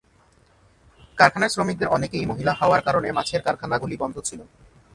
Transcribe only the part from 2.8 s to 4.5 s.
কারণে মাছের কারখানাগুলি বন্ধ ছিল।